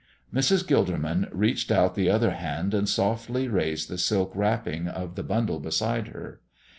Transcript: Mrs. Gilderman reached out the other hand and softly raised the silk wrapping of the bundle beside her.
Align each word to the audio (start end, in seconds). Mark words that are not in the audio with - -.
Mrs. 0.33 0.65
Gilderman 0.65 1.29
reached 1.31 1.71
out 1.71 1.93
the 1.93 2.09
other 2.09 2.31
hand 2.31 2.73
and 2.73 2.89
softly 2.89 3.47
raised 3.47 3.87
the 3.87 3.99
silk 3.99 4.31
wrapping 4.33 4.87
of 4.87 5.13
the 5.13 5.21
bundle 5.21 5.59
beside 5.59 6.07
her. 6.07 6.41